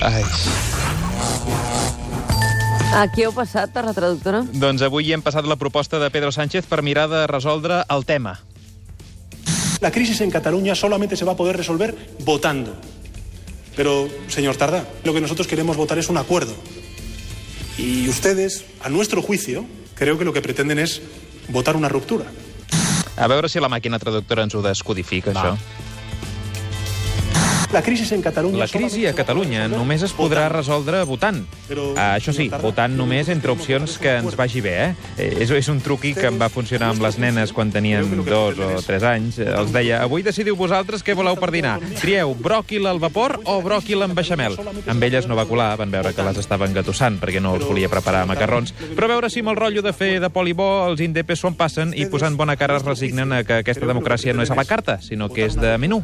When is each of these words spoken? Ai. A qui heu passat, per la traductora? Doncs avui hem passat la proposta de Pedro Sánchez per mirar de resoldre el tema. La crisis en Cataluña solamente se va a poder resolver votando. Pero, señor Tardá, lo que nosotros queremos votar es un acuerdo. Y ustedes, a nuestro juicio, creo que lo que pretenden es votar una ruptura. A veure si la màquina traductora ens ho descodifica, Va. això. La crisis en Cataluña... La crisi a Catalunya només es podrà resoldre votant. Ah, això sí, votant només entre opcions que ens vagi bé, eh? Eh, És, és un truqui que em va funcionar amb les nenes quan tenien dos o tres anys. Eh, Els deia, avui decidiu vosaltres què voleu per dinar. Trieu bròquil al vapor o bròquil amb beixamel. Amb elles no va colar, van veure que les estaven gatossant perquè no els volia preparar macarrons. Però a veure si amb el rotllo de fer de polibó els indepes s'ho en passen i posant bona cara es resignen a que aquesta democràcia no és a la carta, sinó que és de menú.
Ai. 0.00 0.24
A 2.90 3.06
qui 3.14 3.22
heu 3.22 3.32
passat, 3.32 3.70
per 3.70 3.84
la 3.86 3.92
traductora? 3.94 4.42
Doncs 4.50 4.82
avui 4.82 5.12
hem 5.14 5.22
passat 5.22 5.46
la 5.46 5.56
proposta 5.56 6.00
de 6.02 6.08
Pedro 6.10 6.32
Sánchez 6.34 6.66
per 6.66 6.82
mirar 6.82 7.06
de 7.08 7.26
resoldre 7.30 7.84
el 7.88 8.04
tema. 8.04 8.40
La 9.80 9.90
crisis 9.90 10.20
en 10.20 10.30
Cataluña 10.30 10.74
solamente 10.74 11.16
se 11.16 11.24
va 11.24 11.32
a 11.32 11.36
poder 11.36 11.56
resolver 11.56 11.94
votando. 12.24 12.74
Pero, 13.76 14.08
señor 14.28 14.56
Tardá, 14.56 14.84
lo 15.04 15.14
que 15.14 15.20
nosotros 15.20 15.46
queremos 15.46 15.76
votar 15.76 15.98
es 15.98 16.08
un 16.08 16.18
acuerdo. 16.18 16.52
Y 17.78 18.08
ustedes, 18.08 18.64
a 18.82 18.88
nuestro 18.88 19.22
juicio, 19.22 19.64
creo 19.94 20.18
que 20.18 20.24
lo 20.24 20.32
que 20.32 20.42
pretenden 20.42 20.78
es 20.78 21.00
votar 21.48 21.76
una 21.76 21.88
ruptura. 21.88 22.26
A 23.16 23.26
veure 23.28 23.48
si 23.48 23.60
la 23.60 23.68
màquina 23.68 23.98
traductora 24.00 24.42
ens 24.42 24.54
ho 24.56 24.62
descodifica, 24.64 25.32
Va. 25.32 25.40
això. 25.40 25.56
La 27.72 27.82
crisis 27.82 28.10
en 28.10 28.20
Cataluña... 28.20 28.58
La 28.58 28.66
crisi 28.66 29.04
a 29.06 29.12
Catalunya 29.14 29.68
només 29.70 30.02
es 30.02 30.10
podrà 30.16 30.48
resoldre 30.50 31.04
votant. 31.06 31.44
Ah, 31.94 32.16
això 32.16 32.32
sí, 32.34 32.48
votant 32.50 32.96
només 32.98 33.28
entre 33.30 33.52
opcions 33.54 33.94
que 34.02 34.16
ens 34.18 34.34
vagi 34.34 34.58
bé, 34.64 34.72
eh? 34.74 34.88
Eh, 35.14 35.28
És, 35.44 35.52
és 35.54 35.68
un 35.70 35.78
truqui 35.80 36.10
que 36.16 36.26
em 36.26 36.40
va 36.40 36.48
funcionar 36.50 36.88
amb 36.90 37.04
les 37.04 37.20
nenes 37.22 37.52
quan 37.54 37.70
tenien 37.70 38.10
dos 38.26 38.58
o 38.58 38.70
tres 38.82 39.06
anys. 39.06 39.38
Eh, 39.38 39.46
Els 39.54 39.70
deia, 39.70 40.00
avui 40.02 40.26
decidiu 40.26 40.58
vosaltres 40.58 41.04
què 41.06 41.14
voleu 41.14 41.38
per 41.38 41.52
dinar. 41.54 41.76
Trieu 42.00 42.34
bròquil 42.34 42.90
al 42.90 42.98
vapor 42.98 43.36
o 43.44 43.60
bròquil 43.62 44.02
amb 44.02 44.18
beixamel. 44.18 44.58
Amb 44.90 45.06
elles 45.06 45.30
no 45.30 45.38
va 45.38 45.46
colar, 45.46 45.76
van 45.78 45.94
veure 45.94 46.10
que 46.16 46.26
les 46.26 46.42
estaven 46.42 46.74
gatossant 46.74 47.20
perquè 47.22 47.38
no 47.38 47.54
els 47.54 47.68
volia 47.68 47.92
preparar 47.92 48.26
macarrons. 48.26 48.74
Però 48.96 49.06
a 49.06 49.12
veure 49.14 49.30
si 49.30 49.44
amb 49.44 49.54
el 49.54 49.60
rotllo 49.62 49.86
de 49.86 49.94
fer 49.94 50.16
de 50.18 50.32
polibó 50.34 50.88
els 50.88 51.06
indepes 51.06 51.38
s'ho 51.38 51.54
en 51.54 51.60
passen 51.60 51.94
i 51.94 52.10
posant 52.10 52.34
bona 52.34 52.58
cara 52.58 52.82
es 52.82 52.88
resignen 52.88 53.30
a 53.30 53.44
que 53.46 53.62
aquesta 53.62 53.86
democràcia 53.86 54.34
no 54.34 54.42
és 54.42 54.50
a 54.50 54.58
la 54.58 54.66
carta, 54.66 54.98
sinó 54.98 55.30
que 55.30 55.46
és 55.46 55.54
de 55.54 55.76
menú. 55.78 56.02